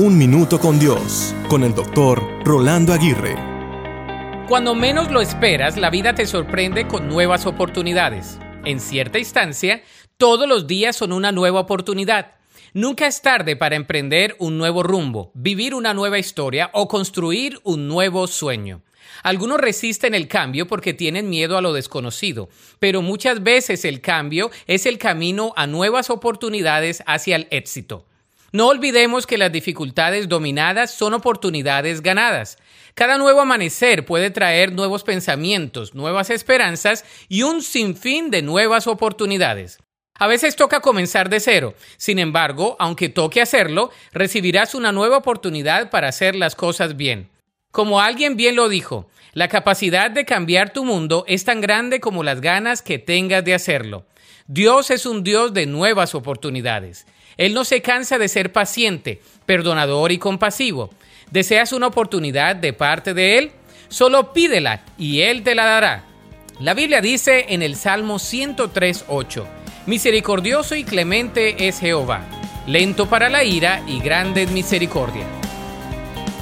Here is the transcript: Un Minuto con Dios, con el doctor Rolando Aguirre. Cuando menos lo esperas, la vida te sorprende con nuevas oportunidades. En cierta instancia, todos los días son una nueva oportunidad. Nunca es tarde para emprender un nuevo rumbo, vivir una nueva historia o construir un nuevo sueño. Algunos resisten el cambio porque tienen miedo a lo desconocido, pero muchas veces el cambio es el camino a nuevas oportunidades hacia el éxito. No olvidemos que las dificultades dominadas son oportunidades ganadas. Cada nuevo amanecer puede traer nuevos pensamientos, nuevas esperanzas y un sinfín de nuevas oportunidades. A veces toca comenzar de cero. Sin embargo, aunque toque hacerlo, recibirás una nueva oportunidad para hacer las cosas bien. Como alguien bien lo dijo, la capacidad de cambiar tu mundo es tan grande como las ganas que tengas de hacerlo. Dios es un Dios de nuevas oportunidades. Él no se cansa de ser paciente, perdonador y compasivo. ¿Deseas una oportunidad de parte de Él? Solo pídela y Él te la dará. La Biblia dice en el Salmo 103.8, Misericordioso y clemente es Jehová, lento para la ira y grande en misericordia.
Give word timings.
Un 0.00 0.16
Minuto 0.16 0.60
con 0.60 0.78
Dios, 0.78 1.34
con 1.48 1.64
el 1.64 1.74
doctor 1.74 2.22
Rolando 2.44 2.92
Aguirre. 2.92 3.34
Cuando 4.46 4.76
menos 4.76 5.10
lo 5.10 5.20
esperas, 5.20 5.76
la 5.76 5.90
vida 5.90 6.14
te 6.14 6.24
sorprende 6.24 6.86
con 6.86 7.08
nuevas 7.08 7.46
oportunidades. 7.46 8.38
En 8.64 8.78
cierta 8.78 9.18
instancia, 9.18 9.82
todos 10.16 10.48
los 10.48 10.68
días 10.68 10.94
son 10.94 11.12
una 11.12 11.32
nueva 11.32 11.58
oportunidad. 11.58 12.36
Nunca 12.74 13.08
es 13.08 13.22
tarde 13.22 13.56
para 13.56 13.74
emprender 13.74 14.36
un 14.38 14.56
nuevo 14.56 14.84
rumbo, 14.84 15.32
vivir 15.34 15.74
una 15.74 15.94
nueva 15.94 16.20
historia 16.20 16.70
o 16.74 16.86
construir 16.86 17.58
un 17.64 17.88
nuevo 17.88 18.28
sueño. 18.28 18.82
Algunos 19.24 19.58
resisten 19.58 20.14
el 20.14 20.28
cambio 20.28 20.68
porque 20.68 20.94
tienen 20.94 21.28
miedo 21.28 21.58
a 21.58 21.60
lo 21.60 21.72
desconocido, 21.72 22.48
pero 22.78 23.02
muchas 23.02 23.42
veces 23.42 23.84
el 23.84 24.00
cambio 24.00 24.52
es 24.68 24.86
el 24.86 24.96
camino 24.96 25.52
a 25.56 25.66
nuevas 25.66 26.08
oportunidades 26.08 27.02
hacia 27.04 27.34
el 27.34 27.48
éxito. 27.50 28.06
No 28.50 28.68
olvidemos 28.68 29.26
que 29.26 29.36
las 29.36 29.52
dificultades 29.52 30.28
dominadas 30.28 30.90
son 30.90 31.12
oportunidades 31.12 32.00
ganadas. 32.00 32.56
Cada 32.94 33.18
nuevo 33.18 33.42
amanecer 33.42 34.06
puede 34.06 34.30
traer 34.30 34.72
nuevos 34.72 35.04
pensamientos, 35.04 35.94
nuevas 35.94 36.30
esperanzas 36.30 37.04
y 37.28 37.42
un 37.42 37.62
sinfín 37.62 38.30
de 38.30 38.40
nuevas 38.40 38.86
oportunidades. 38.86 39.78
A 40.14 40.26
veces 40.26 40.56
toca 40.56 40.80
comenzar 40.80 41.28
de 41.28 41.40
cero. 41.40 41.74
Sin 41.98 42.18
embargo, 42.18 42.74
aunque 42.78 43.10
toque 43.10 43.42
hacerlo, 43.42 43.90
recibirás 44.12 44.74
una 44.74 44.92
nueva 44.92 45.18
oportunidad 45.18 45.90
para 45.90 46.08
hacer 46.08 46.34
las 46.34 46.56
cosas 46.56 46.96
bien. 46.96 47.28
Como 47.70 48.00
alguien 48.00 48.36
bien 48.36 48.56
lo 48.56 48.68
dijo, 48.68 49.08
la 49.34 49.48
capacidad 49.48 50.10
de 50.10 50.24
cambiar 50.24 50.72
tu 50.72 50.84
mundo 50.84 51.24
es 51.28 51.44
tan 51.44 51.60
grande 51.60 52.00
como 52.00 52.24
las 52.24 52.40
ganas 52.40 52.80
que 52.82 52.98
tengas 52.98 53.44
de 53.44 53.54
hacerlo. 53.54 54.06
Dios 54.46 54.90
es 54.90 55.04
un 55.04 55.22
Dios 55.22 55.52
de 55.52 55.66
nuevas 55.66 56.14
oportunidades. 56.14 57.06
Él 57.36 57.52
no 57.52 57.64
se 57.64 57.82
cansa 57.82 58.18
de 58.18 58.28
ser 58.28 58.52
paciente, 58.52 59.20
perdonador 59.44 60.10
y 60.12 60.18
compasivo. 60.18 60.90
¿Deseas 61.30 61.72
una 61.72 61.88
oportunidad 61.88 62.56
de 62.56 62.72
parte 62.72 63.12
de 63.12 63.38
Él? 63.38 63.52
Solo 63.88 64.32
pídela 64.32 64.82
y 64.96 65.20
Él 65.20 65.42
te 65.42 65.54
la 65.54 65.66
dará. 65.66 66.04
La 66.60 66.74
Biblia 66.74 67.00
dice 67.02 67.46
en 67.50 67.62
el 67.62 67.76
Salmo 67.76 68.16
103.8, 68.16 69.44
Misericordioso 69.86 70.74
y 70.74 70.84
clemente 70.84 71.68
es 71.68 71.78
Jehová, 71.78 72.24
lento 72.66 73.08
para 73.08 73.28
la 73.28 73.44
ira 73.44 73.82
y 73.86 74.00
grande 74.00 74.42
en 74.42 74.54
misericordia. 74.54 75.37